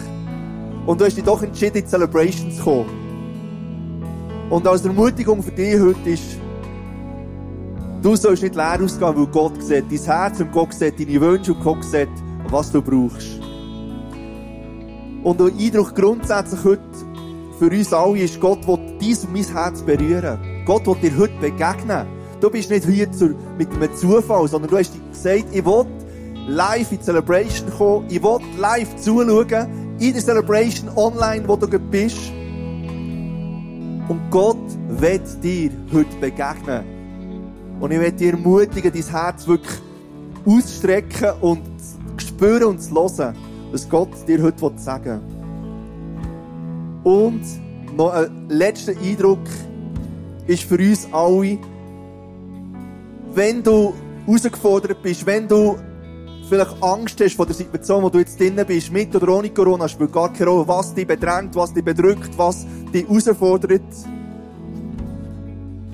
und 0.86 1.00
du 1.00 1.04
hast 1.04 1.16
dich 1.16 1.24
doch 1.24 1.42
entschieden, 1.42 1.78
in 1.78 1.84
die 1.84 1.90
Celebration 1.90 2.52
zu 2.52 2.62
kommen. 2.62 2.86
Und 4.50 4.68
als 4.68 4.84
Ermutigung 4.84 5.42
für 5.42 5.50
dich 5.50 5.80
heute 5.80 6.10
ist, 6.10 6.41
du 8.02 8.16
sollst 8.16 8.42
nicht 8.42 8.54
leer 8.54 8.78
ausgehen, 8.82 9.16
weil 9.16 9.26
Gott 9.26 9.62
sieht 9.62 9.84
dein 9.90 9.98
Herz 9.98 10.40
und 10.40 10.52
Gott 10.52 10.74
sieht 10.74 10.98
deine 10.98 11.20
Wünsche 11.20 11.54
und 11.54 11.62
Gott 11.62 11.84
sieht, 11.84 12.08
was 12.48 12.72
du 12.72 12.82
brauchst. 12.82 13.40
Und 15.22 15.38
der 15.38 15.46
Eindruck 15.46 15.94
grundsätzlich 15.94 16.64
heute 16.64 16.82
für 17.58 17.70
uns 17.70 17.92
alle 17.92 18.18
ist, 18.18 18.40
Gott 18.40 18.66
will 18.66 18.76
dein 18.76 19.16
und 19.16 19.32
mein 19.32 19.44
Herz 19.44 19.82
berühren. 19.82 20.38
Gott 20.66 20.86
will 20.86 20.96
dir 20.96 21.16
heute 21.16 21.38
begegnen. 21.40 22.06
Du 22.40 22.50
bist 22.50 22.70
nicht 22.70 22.86
hier 22.86 23.08
mit 23.56 23.72
einem 23.72 23.94
Zufall, 23.94 24.48
sondern 24.48 24.70
du 24.70 24.78
hast 24.78 24.92
gesagt, 25.12 25.44
ich 25.52 25.64
will 25.64 25.86
live 26.48 26.90
in 26.90 26.98
die 26.98 27.04
Celebration 27.04 27.70
kommen, 27.70 28.06
ich 28.08 28.20
will 28.20 28.38
live 28.58 28.96
zuschauen, 28.96 29.96
in 30.00 30.12
der 30.12 30.22
Celebration 30.22 30.88
online, 30.96 31.46
wo 31.46 31.54
du 31.54 31.68
bist. 31.78 32.32
Und 34.08 34.20
Gott 34.30 34.58
wird 34.88 35.22
dir 35.44 35.70
heute 35.92 36.16
begegnen. 36.20 36.91
Und 37.82 37.90
ich 37.90 37.98
will 37.98 38.12
dir 38.12 38.34
ermutigen, 38.34 38.92
dein 38.92 39.02
Herz 39.02 39.44
wirklich 39.48 39.74
auszustrecken 40.46 41.32
und 41.40 41.62
zu 41.80 42.26
spüren 42.28 42.62
und 42.62 42.80
zu 42.80 42.94
hören, 42.94 43.34
was 43.72 43.88
Gott 43.88 44.10
dir 44.28 44.40
heute 44.40 44.72
sagen 44.76 45.20
will. 47.02 47.12
Und 47.12 47.42
noch 47.96 48.12
ein 48.12 48.48
letzter 48.48 48.92
Eindruck 48.92 49.40
ist 50.46 50.62
für 50.62 50.78
uns 50.78 51.08
alle, 51.10 51.58
wenn 53.34 53.64
du 53.64 53.92
herausgefordert 54.26 55.02
bist, 55.02 55.26
wenn 55.26 55.48
du 55.48 55.76
vielleicht 56.48 56.80
Angst 56.80 57.20
hast 57.20 57.34
vor 57.34 57.46
der 57.46 57.56
Situation, 57.56 58.04
wo 58.04 58.10
du 58.10 58.18
jetzt 58.18 58.38
drinnen 58.38 58.64
bist, 58.64 58.92
mit 58.92 59.12
oder 59.16 59.36
ohne 59.36 59.50
Corona, 59.50 59.88
spielt 59.88 60.12
gar 60.12 60.32
keine 60.32 60.50
Rolle, 60.50 60.68
was 60.68 60.94
dich 60.94 61.08
bedrängt, 61.08 61.56
was 61.56 61.74
dich 61.74 61.84
bedrückt, 61.84 62.30
was 62.36 62.64
dich 62.94 63.08
herausfordert. 63.08 63.82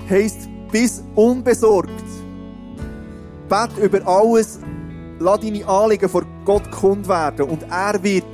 Heisst, 0.07 0.47
bis 0.71 1.03
unbesorgt. 1.15 1.89
Bet 3.47 3.77
über 3.77 4.07
alles, 4.07 4.59
lass 5.19 5.39
deine 5.39 5.65
Anliegen 5.67 6.09
vor 6.09 6.23
Gott 6.45 6.69
kund 6.71 7.07
werden 7.07 7.49
und 7.49 7.63
er 7.69 8.01
wird 8.03 8.25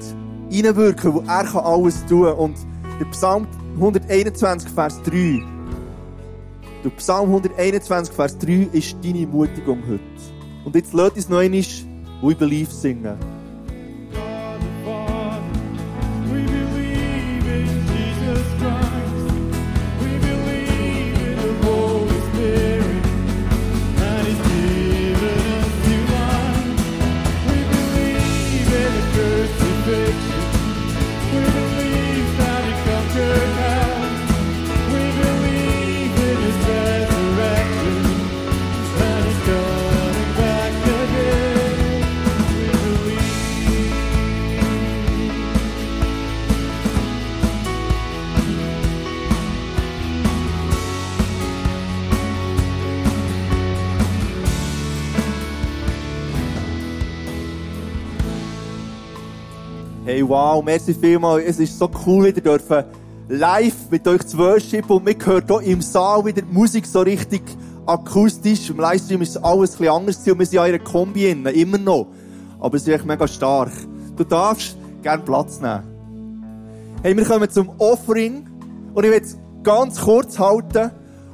reinwirken, 0.51 1.13
wo 1.13 1.19
er 1.21 1.43
kann 1.43 1.63
alles 1.63 2.05
tun. 2.05 2.27
Und 2.33 2.57
der 2.99 3.05
Psalm 3.05 3.47
121, 3.75 4.69
Vers 4.71 5.01
3. 5.03 5.43
Der 6.83 6.89
Psalm 6.91 7.29
121, 7.29 8.13
Vers 8.13 8.37
3 8.37 8.69
ist 8.71 8.97
deine 9.03 9.21
Ermutigung 9.21 9.81
heute. 9.87 10.01
Und 10.65 10.75
jetzt 10.75 10.93
lass 10.93 11.11
uns 11.11 11.29
noch 11.29 11.39
einmal 11.39 11.63
We 12.21 12.35
Believe 12.35 12.71
singen. 12.71 13.34
Hey, 60.15 60.25
wow, 60.25 60.63
merci 60.63 60.93
vielmals. 60.93 61.43
Es 61.43 61.59
ist 61.59 61.77
so 61.77 61.91
cool, 62.05 62.23
wieder 62.23 62.39
dürfen 62.39 62.85
live 63.27 63.91
mit 63.91 64.07
euch 64.07 64.25
zu 64.25 64.37
worshipen 64.37 64.89
und 64.91 65.03
man 65.03 65.15
hört 65.25 65.49
hier 65.49 65.73
im 65.73 65.81
Saal 65.81 66.23
wieder 66.23 66.41
die 66.41 66.53
Musik 66.53 66.85
so 66.85 67.01
richtig 67.01 67.41
akustisch. 67.85 68.69
Im 68.69 68.77
Livestream 68.77 69.21
ist 69.23 69.35
alles 69.35 69.77
ein 69.77 69.89
anders 69.89 70.25
und 70.25 70.39
wir 70.39 70.45
sind 70.45 70.53
ja 70.53 70.65
in 70.67 70.75
einer 70.75 70.81
Kombi 70.81 71.29
innen, 71.29 71.53
immer 71.53 71.77
noch. 71.77 72.07
Aber 72.61 72.77
es 72.77 72.83
ist 72.83 72.93
echt 72.93 73.05
mega 73.05 73.27
stark. 73.27 73.73
Du 74.15 74.23
darfst 74.23 74.77
gerne 75.03 75.21
Platz 75.21 75.59
nehmen. 75.59 75.83
Hey, 77.03 77.17
wir 77.17 77.25
kommen 77.25 77.49
zum 77.49 77.71
Offering 77.77 78.47
und 78.93 79.03
ich 79.03 79.11
will 79.11 79.21
es 79.21 79.37
ganz 79.63 79.99
kurz 79.99 80.39
halten, 80.39 80.91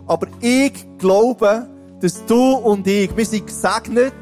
aber 0.07 0.25
ich 0.39 0.73
glaube, 0.97 1.67
dass 1.99 2.25
du 2.25 2.53
und 2.53 2.87
ich, 2.87 3.15
wir 3.15 3.25
sind 3.27 3.45
gesegnet, 3.45 4.15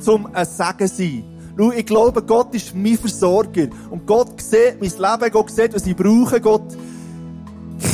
zum 0.00 0.26
ein 0.34 0.44
Segen 0.44 0.88
zu 0.88 0.96
sein. 0.96 1.31
Schau, 1.56 1.70
ich 1.72 1.86
glaube, 1.86 2.22
Gott 2.22 2.54
ist 2.54 2.74
mein 2.74 2.96
Versorger. 2.96 3.68
Und 3.90 4.06
Gott 4.06 4.40
sieht 4.40 4.80
mein 4.80 4.90
Leben, 4.90 5.32
Gott 5.32 5.50
sieht, 5.50 5.74
was 5.74 5.86
ich 5.86 5.96
brauche, 5.96 6.40
Gott 6.40 6.76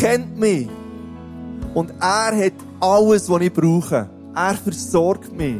kennt 0.01 0.39
mich. 0.39 0.69
Und 1.75 1.93
er 2.01 2.37
hat 2.37 2.53
alles, 2.81 3.29
was 3.29 3.43
ich 3.43 3.53
brauche. 3.53 4.09
Er 4.35 4.55
versorgt 4.55 5.37
mich. 5.37 5.57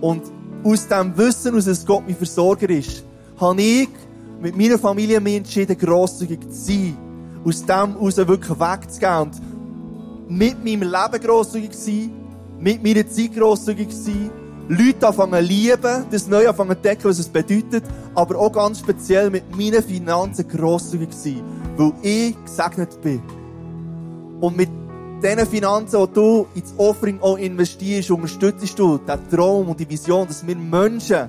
Und 0.00 0.22
aus 0.62 0.86
dem 0.86 1.16
Wissen, 1.16 1.54
dass 1.54 1.84
Gott 1.84 2.04
mein 2.06 2.16
Versorger 2.16 2.70
ist, 2.70 3.04
habe 3.38 3.60
ich 3.62 3.88
mit 4.40 4.56
meiner 4.56 4.78
Familie 4.78 5.20
mich 5.20 5.36
entschieden, 5.36 5.76
grosszügig 5.76 6.40
zu 6.50 6.72
sein. 6.72 6.96
Aus 7.44 7.64
dem 7.64 7.94
heraus 7.94 8.16
wirklich 8.16 8.60
wegzugehen. 8.60 9.18
Und 9.20 9.40
mit 10.28 10.64
meinem 10.64 10.82
Leben 10.82 11.24
grosszügig 11.24 11.72
zu 11.72 11.80
sein, 11.80 12.10
mit 12.58 12.82
meiner 12.82 13.06
Zeit 13.08 13.34
grosszügig 13.34 13.90
zu 13.90 13.96
sein, 13.96 14.30
Leute 14.68 15.06
anfangen 15.06 15.46
zu 15.46 15.52
lieben, 15.52 16.04
das 16.10 16.26
neu 16.26 16.48
anfangen 16.48 16.70
zu 16.70 16.76
entdecken, 16.76 17.04
was 17.04 17.18
es 17.18 17.28
bedeutet, 17.28 17.84
aber 18.14 18.38
auch 18.38 18.52
ganz 18.52 18.78
speziell 18.78 19.30
mit 19.30 19.56
meinen 19.56 19.82
Finanzen 19.82 20.48
grosszügig 20.48 21.12
sein, 21.12 21.42
weil 21.76 21.92
ich 22.02 22.34
gesegnet 22.44 23.00
bin. 23.02 23.22
Und 24.40 24.56
mit 24.56 24.70
diesen 25.22 25.46
Finanzen, 25.46 26.06
die 26.06 26.12
du 26.14 26.46
ins 26.54 26.74
Offering 26.78 27.20
auch 27.20 27.36
investierst, 27.36 28.10
unterstützt 28.10 28.78
du 28.78 28.98
den 28.98 29.28
Traum 29.30 29.68
und 29.68 29.80
die 29.80 29.88
Vision, 29.88 30.26
dass 30.26 30.46
wir 30.46 30.56
Menschen 30.56 31.28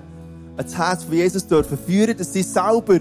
ans 0.58 0.78
Herz 0.78 1.04
von 1.04 1.13
Jesus 1.13 1.45
dürfen 1.45 1.78
führen, 1.78 2.17
dass 2.17 2.32
sie 2.32 2.43
selber 2.43 3.00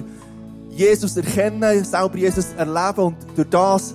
Jesus 0.71 1.17
erkennen, 1.17 1.85
selber 1.85 2.17
Jesus 2.17 2.47
erleben 2.57 3.01
und 3.01 3.17
durch 3.37 3.49
das 3.51 3.95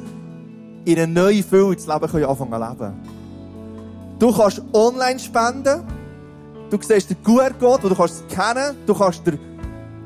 in 0.86 0.97
eine 0.97 1.08
neue 1.08 1.43
Fülle 1.43 1.73
ins 1.73 1.86
Leben 1.86 2.25
anfangen 2.25 2.52
zu 2.52 2.84
leben. 2.84 2.93
Du 4.19 4.34
kannst 4.34 4.62
online 4.73 5.19
spenden. 5.19 5.98
Du 6.69 6.77
siehst 6.79 7.10
den 7.10 7.23
QR-Code, 7.23 7.84
wo 7.84 7.89
du 7.89 7.95
kannst 7.95 8.23
scannen. 8.29 8.75
Du 8.86 8.93
kannst 8.93 9.25
der, 9.25 9.34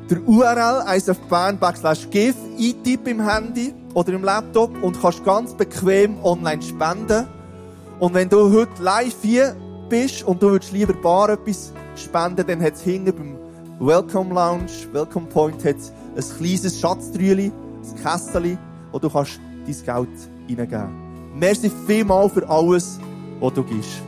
der 0.09 0.27
URL 0.27 0.95
isofband 0.95 1.59
backslash 1.59 2.09
give 2.09 2.35
eintippen 2.57 3.19
im 3.19 3.27
Handy 3.27 3.73
oder 3.93 4.13
im 4.13 4.23
Laptop 4.23 4.71
und 4.81 4.99
kannst 5.01 5.25
ganz 5.25 5.53
bequem 5.53 6.23
online 6.23 6.61
spenden. 6.61 7.27
Und 7.99 8.13
wenn 8.13 8.29
du 8.29 8.51
heute 8.51 8.81
live 8.81 9.15
hier 9.21 9.55
bist 9.89 10.23
und 10.23 10.41
du 10.41 10.51
würdest 10.51 10.71
lieber 10.71 10.93
bar 10.93 11.29
etwas 11.29 11.73
spenden, 11.95 12.47
dann 12.47 12.61
hat 12.61 12.75
es 12.75 12.81
hinten 12.81 13.13
beim 13.13 13.37
Welcome 13.79 14.33
Lounge, 14.33 14.71
Welcome 14.93 15.27
Point, 15.27 15.65
hat's 15.65 15.91
ein 16.15 16.37
kleines 16.37 16.79
Schatztrüli, 16.79 17.51
ein 17.51 18.03
Kästchen, 18.03 18.57
wo 18.91 18.99
du 18.99 19.09
kannst 19.09 19.39
dein 19.65 20.07
Geld 20.07 20.59
reingeben. 20.59 21.03
Merci 21.35 21.69
vielmal 21.87 22.29
für 22.29 22.47
alles, 22.47 22.99
was 23.39 23.53
du 23.53 23.63
gibst. 23.63 24.01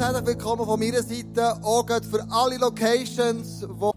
Herzlich 0.00 0.26
willkommen 0.26 0.64
von 0.64 0.78
meiner 0.78 1.02
Seite. 1.02 1.54
Auch 1.62 1.86
für 1.86 2.24
alle 2.30 2.56
Locations, 2.58 3.66
wo 3.68 3.92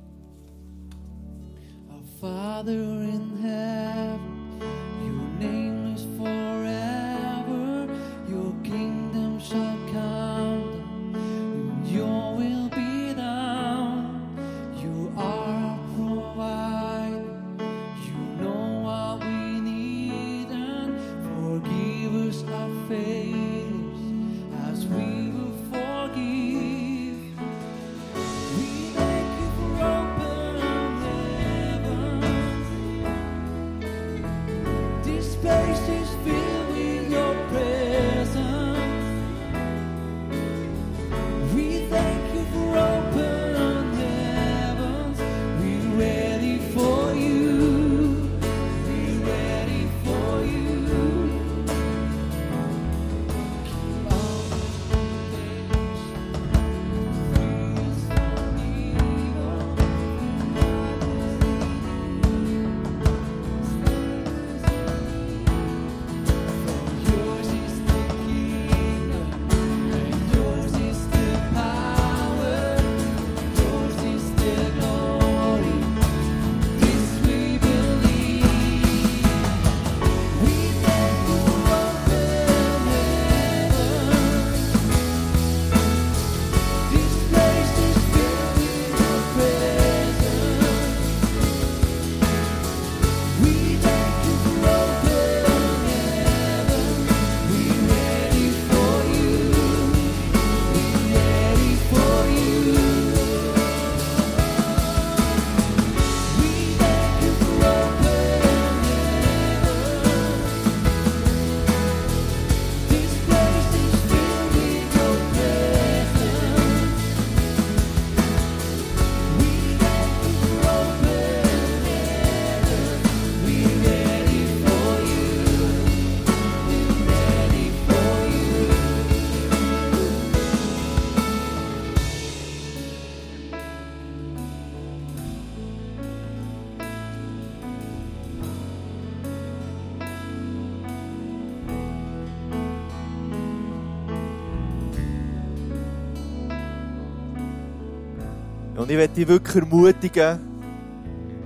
ich 148.92 148.98
möchte 148.98 149.16
dich 149.16 149.28
wirklich 149.30 149.56
ermutigen, 149.56 150.40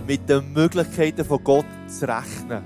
mit 0.08 0.28
den 0.28 0.52
Möglichkeiten 0.52 1.24
von 1.24 1.44
Gott 1.44 1.66
zu 1.88 2.08
rechnen. 2.08 2.64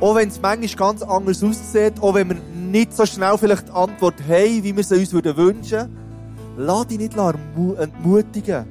Auch 0.00 0.16
wenn 0.16 0.28
es 0.28 0.40
manchmal 0.42 0.88
ganz 0.88 1.02
anders 1.02 1.44
aussieht, 1.44 1.94
auch 2.00 2.14
wenn 2.14 2.30
wir 2.30 2.36
nicht 2.70 2.92
so 2.92 3.06
schnell 3.06 3.38
vielleicht 3.38 3.68
die 3.68 3.72
Antwort 3.72 4.16
haben, 4.28 4.64
wie 4.64 4.76
wir 4.76 4.82
sie 4.82 4.96
uns 4.96 5.12
würden 5.12 5.36
wünschen. 5.36 5.96
Lass 6.56 6.88
dich 6.88 6.98
nicht 6.98 7.16
entmutigen. 7.16 8.64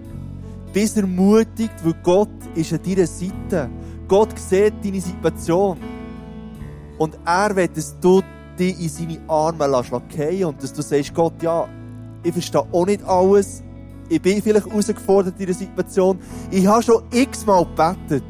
Bist 0.74 0.98
ermutigt, 0.98 1.74
weil 1.82 1.96
Gott 2.04 2.30
ist 2.56 2.74
an 2.74 2.80
deiner 2.84 3.08
Seite. 3.08 3.70
Gott 4.10 4.38
sieht 4.38 4.74
deine 4.84 5.00
Situation. 5.00 5.78
Und 6.98 7.18
er 7.24 7.56
will, 7.56 7.70
dass 7.70 7.98
du 8.02 8.22
dich 8.60 8.78
in 8.78 8.90
seine 8.90 9.20
Arme 9.30 9.68
lässt 9.68 9.90
fallen 9.90 10.44
und 10.44 10.62
dass 10.62 10.74
du 10.74 10.82
sagst, 10.82 11.14
Gott, 11.14 11.42
ja, 11.42 11.66
ich 12.24 12.34
verstehe 12.34 12.66
auch 12.74 12.86
nicht 12.86 13.06
alles. 13.06 13.64
Ich 14.10 14.20
bin 14.20 14.42
vielleicht 14.42 14.66
herausgefordert 14.66 15.40
in 15.40 15.46
dieser 15.46 15.60
Situation. 15.60 16.20
Ich 16.50 16.66
habe 16.66 16.82
schon 16.82 17.04
x-mal 17.12 17.64
gebetet. 17.64 18.24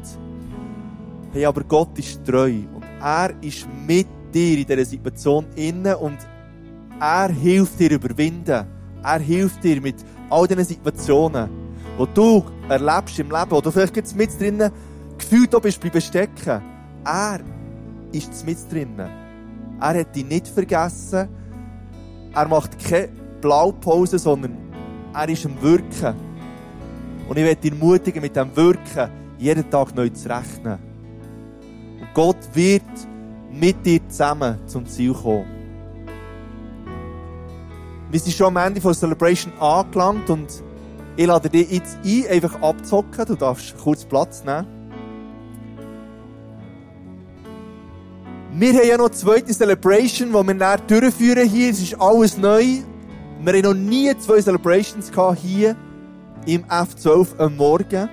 Hey, 1.32 1.46
aber 1.46 1.64
Gott 1.64 1.98
ist 1.98 2.22
treu 2.24 2.52
und 2.74 2.84
er 3.00 3.32
ist 3.40 3.66
mit 3.86 4.06
dir 4.34 4.58
in 4.58 4.66
dieser 4.66 4.84
Situation 4.84 5.46
inne 5.56 5.96
und 5.96 6.18
er 7.00 7.30
hilft 7.30 7.80
dir 7.80 7.92
überwinden. 7.92 8.66
Er 9.02 9.18
hilft 9.20 9.64
dir 9.64 9.80
mit 9.80 9.96
all 10.28 10.46
diesen 10.46 10.64
Situationen, 10.64 11.48
wo 11.96 12.04
du 12.04 12.44
erlebst 12.68 13.18
im 13.18 13.30
Leben, 13.30 13.62
du 13.62 13.70
vielleicht 13.70 13.96
jetzt 13.96 14.14
mit 14.14 14.38
drinnen 14.38 14.70
gefühlt 15.16 15.54
auch 15.54 15.62
bist, 15.62 15.80
bleiben 15.80 16.00
stecken. 16.00 16.60
Er 17.04 17.40
ist 18.12 18.44
mit 18.44 18.58
drinnen. 18.70 19.08
Er 19.80 20.00
hat 20.00 20.14
dich 20.14 20.26
nicht 20.26 20.48
vergessen. 20.48 21.28
Er 22.34 22.48
macht 22.48 22.78
keine 22.78 23.08
Blaupause, 23.40 24.18
sondern 24.18 24.69
er 25.12 25.28
ist 25.28 25.46
am 25.46 25.60
Wirken. 25.60 26.14
Und 27.28 27.36
ich 27.36 27.44
werde 27.44 27.60
dich 27.60 27.72
ermutigen, 27.72 28.22
mit 28.22 28.34
dem 28.36 28.54
Wirken 28.56 29.10
jeden 29.38 29.70
Tag 29.70 29.94
neu 29.94 30.08
zu 30.10 30.28
rechnen. 30.28 30.78
Und 32.00 32.14
Gott 32.14 32.38
wird 32.54 32.82
mit 33.50 33.84
dir 33.84 34.00
zusammen 34.08 34.58
zum 34.66 34.86
Ziel 34.86 35.12
kommen. 35.12 35.46
Wir 38.10 38.18
sind 38.18 38.34
schon 38.34 38.48
am 38.48 38.56
Ende 38.56 38.80
von 38.80 38.92
Celebration 38.92 39.52
angelangt 39.60 40.28
und 40.30 40.48
ich 41.16 41.26
lade 41.26 41.48
dich 41.48 41.70
jetzt 41.70 41.98
ein, 42.04 42.24
einfach 42.28 42.60
abzocken. 42.60 43.24
Du 43.26 43.36
darfst 43.36 43.76
kurz 43.78 44.04
Platz 44.04 44.42
nehmen. 44.44 44.66
Wir 48.52 48.72
haben 48.72 48.88
ja 48.88 48.96
noch 48.96 49.06
eine 49.06 49.14
zweite 49.14 49.52
Celebration, 49.54 50.28
die 50.28 50.34
wir 50.34 50.54
dann 50.54 50.80
durchführen 50.88 51.48
hier. 51.48 51.70
Es 51.70 51.80
ist 51.80 52.00
alles 52.00 52.36
neu. 52.36 52.82
Wir 53.42 53.54
haben 53.54 53.62
noch 53.62 53.74
nie 53.74 54.14
zwei 54.18 54.42
Celebrations 54.42 55.10
gehabt 55.10 55.38
hier 55.38 55.74
im 56.44 56.62
F12 56.64 57.38
am 57.38 57.56
Morgen. 57.56 58.06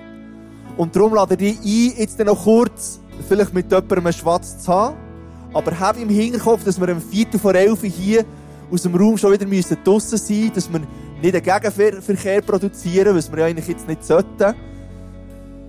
Und 0.78 0.96
darum 0.96 1.12
lade 1.12 1.34
ich 1.34 1.60
dich 1.60 1.92
ein, 1.92 2.00
jetzt 2.00 2.18
noch 2.20 2.44
kurz 2.44 2.98
vielleicht 3.28 3.52
mit 3.52 3.70
jemandem 3.70 4.06
einen 4.06 4.12
Schwatz 4.14 4.58
zu 4.64 4.72
haben. 4.72 4.96
Aber 5.52 5.78
hab 5.78 6.00
im 6.00 6.08
Hinterkopf, 6.08 6.64
dass 6.64 6.80
wir 6.80 6.88
am 6.88 7.02
4. 7.02 7.38
vor 7.38 7.54
11 7.54 7.82
Uhr 7.82 7.88
hier 7.90 8.24
aus 8.70 8.82
dem 8.82 8.94
Raum 8.94 9.18
schon 9.18 9.32
wieder 9.32 9.46
müssen 9.46 9.76
draussen 9.84 10.16
sein 10.16 10.38
müssen, 10.38 10.54
dass 10.54 10.72
wir 10.72 10.80
nicht 11.20 11.34
einen 11.34 11.62
Gegenverkehr 11.62 12.40
produzieren, 12.40 13.14
was 13.14 13.30
wir 13.30 13.40
ja 13.40 13.46
eigentlich 13.46 13.68
jetzt 13.68 13.86
nicht 13.86 14.04
sollten. 14.04 14.54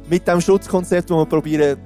Mit 0.09 0.25
dem 0.25 0.39
Schutzkonzept, 0.39 1.09
das 1.09 1.17
wir 1.17 1.25
probieren 1.25 1.77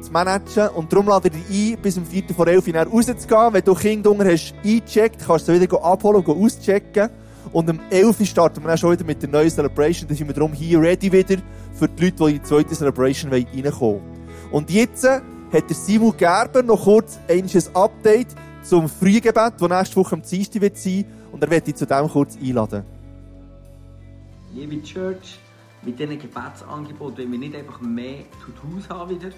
zu 0.00 0.12
managen. 0.12 0.68
Und 0.70 0.92
darum 0.92 1.06
lade 1.06 1.30
ich 1.48 1.74
ein, 1.74 1.82
bis 1.82 1.96
um 1.96 2.04
4. 2.04 2.24
vor 2.34 2.46
11 2.46 2.68
Uhr 2.68 2.74
rauszugehen. 2.74 3.52
Wenn 3.52 3.64
du 3.64 3.74
Kinder 3.74 4.10
unten 4.10 4.26
hast 4.26 4.54
eingecheckt, 4.64 5.24
kannst 5.26 5.48
du 5.48 5.54
sie 5.54 5.60
wieder 5.60 5.82
abholen 5.84 6.24
und 6.24 6.44
auschecken. 6.44 7.10
Und 7.52 7.70
um 7.70 7.80
11 7.90 8.20
Uhr 8.20 8.26
starten 8.26 8.62
wir 8.62 8.68
dann 8.68 8.78
schon 8.78 8.92
wieder 8.92 9.04
mit 9.04 9.22
der 9.22 9.28
neuen 9.28 9.50
Celebration. 9.50 10.08
Dann 10.08 10.16
sind 10.16 10.26
wir 10.26 10.34
darum 10.34 10.52
hier 10.52 10.80
ready 10.80 11.10
wieder 11.10 11.36
für 11.72 11.88
die 11.88 12.04
Leute, 12.04 12.16
die 12.16 12.24
in 12.24 12.32
die 12.34 12.42
zweite 12.42 12.74
Celebration 12.74 13.32
reinkommen 13.32 13.80
wollen. 13.80 14.18
Und 14.50 14.70
jetzt 14.70 15.04
äh, 15.04 15.20
hat 15.52 15.68
der 15.68 15.76
Simon 15.76 16.16
Gerber 16.16 16.62
noch 16.62 16.84
kurz 16.84 17.18
ein 17.28 17.48
Update 17.74 18.28
zum 18.62 18.88
Frühgebet, 18.88 19.54
das 19.58 19.68
nächste 19.68 19.96
Woche 19.96 20.14
am 20.14 20.22
Dienstag 20.22 20.62
wird 20.62 20.76
sein. 20.76 21.04
Und 21.32 21.42
er 21.42 21.50
wird 21.50 21.66
dich 21.66 21.76
zu 21.76 21.86
dem 21.86 22.08
kurz 22.08 22.36
einladen. 22.36 22.84
Liebe 24.54 24.82
Church, 24.82 25.38
mit 25.82 25.98
diesen 25.98 26.18
Gebetsangeboten 26.18 27.18
wollen 27.18 27.32
wir 27.32 27.38
nicht 27.38 27.56
einfach 27.56 27.80
mehr 27.80 28.24
to 28.40 28.76
Haus 28.76 28.88
haben 28.88 29.10
wieder, 29.10 29.28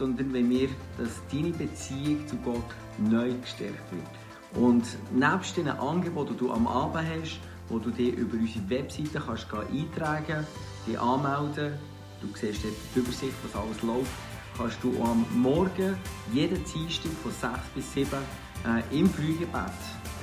sondern 0.00 0.32
wenn 0.32 0.48
wir, 0.48 0.68
dass 0.96 1.20
deine 1.30 1.50
Beziehung 1.50 2.26
zu 2.26 2.36
Gott 2.36 2.64
neu 2.96 3.34
gestärkt 3.34 3.92
wird. 3.92 4.64
Und 4.64 4.84
nebst 5.12 5.56
diesen 5.56 5.68
Angeboten, 5.68 6.32
die 6.32 6.38
du 6.38 6.50
am 6.50 6.66
Abend 6.66 7.06
hast, 7.06 7.38
wo 7.68 7.78
du 7.78 7.90
dich 7.90 8.14
über 8.14 8.36
unsere 8.36 8.68
Webseite 8.70 9.20
kannst 9.24 9.46
eintragen 9.52 10.46
dich 10.86 10.98
anmelden, 10.98 11.74
du 12.22 12.28
siehst 12.34 12.64
dort 12.64 12.74
die 12.94 12.98
Übersicht, 12.98 13.34
was 13.44 13.62
alles 13.62 13.82
läuft, 13.82 14.10
kannst 14.56 14.82
du 14.82 14.90
am 15.04 15.26
Morgen 15.34 15.94
jeden 16.32 16.64
Dienstag 16.64 17.12
von 17.22 17.30
6 17.30 17.58
bis 17.74 17.92
7 17.92 18.08
äh, 18.64 18.98
im 18.98 19.08
Frühgebet 19.10 19.52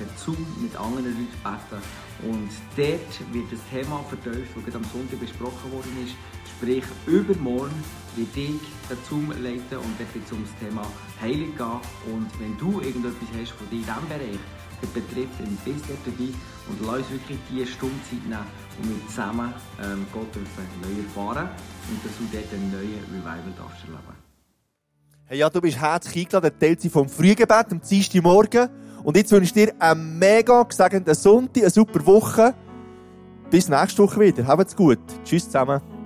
dazu 0.00 0.36
mit 0.60 0.76
anderen 0.76 1.04
Leuten 1.04 1.28
beten. 1.44 1.82
Und 2.28 2.50
dort 2.76 3.32
wird 3.32 3.52
das 3.52 3.60
Thema 3.70 4.04
vertieft, 4.08 4.50
das 4.66 4.74
am 4.74 4.84
Sonntag 4.84 5.20
besprochen 5.20 5.72
worden 5.72 5.92
ist. 6.04 6.14
Sprich, 6.58 6.82
übermorgen 7.06 7.84
wird 8.16 8.36
ich 8.36 8.60
dazu 8.88 9.22
leiten 9.40 9.78
und 9.78 9.94
dort 9.96 10.12
wird 10.12 10.24
es 10.26 10.58
Thema 10.58 10.82
Heilung 11.20 11.54
gehen. 11.56 11.80
Und 12.12 12.28
wenn 12.40 12.58
du 12.58 12.80
irgendetwas 12.80 13.28
hast 13.38 13.52
von 13.52 13.70
dir 13.70 13.78
in 13.78 13.84
diesem 13.86 14.08
Bereich 14.08 14.42
das 14.80 14.90
betrifft, 14.90 15.38
dann 15.38 15.56
bist 15.64 15.84
du 15.86 15.94
dabei 16.04 16.34
und 16.68 16.80
lass 16.82 16.98
uns 16.98 17.10
wirklich 17.10 17.38
diese 17.48 17.66
Stunde 17.66 17.94
Zeit 18.10 18.26
nehmen 18.26 18.46
und 18.82 18.88
wir 18.90 19.06
zusammen 19.06 19.54
ähm, 19.82 20.06
Gott 20.12 20.34
neu 20.34 21.02
erfahren 21.02 21.48
und 21.90 22.04
dass 22.04 22.12
du 22.18 22.26
dort 22.32 22.52
einen 22.52 22.72
neuen 22.72 23.04
Revival 23.06 23.54
darfst 23.56 23.84
erleben 23.84 24.18
Hey, 25.26 25.38
ja, 25.38 25.48
du 25.50 25.60
bist 25.60 25.78
herzlich 25.78 26.24
eingeladen, 26.24 26.58
der 26.58 26.76
Teil 26.76 26.90
vom 26.90 27.08
Frühgebet 27.08 27.66
am 27.70 27.80
Dienstagmorgen. 27.80 28.68
Und 29.04 29.16
jetzt 29.16 29.30
wünsche 29.30 29.44
ich 29.44 29.52
dir 29.52 29.74
einen 29.78 30.18
mega 30.18 30.62
gesegneten 30.64 31.14
Sonntag, 31.14 31.62
eine 31.62 31.70
super 31.70 32.04
Woche. 32.04 32.54
Bis 33.50 33.68
nächste 33.68 34.02
Woche 34.02 34.18
wieder. 34.18 34.46
Habt's 34.46 34.74
gut. 34.74 34.98
Tschüss 35.24 35.44
zusammen. 35.44 35.97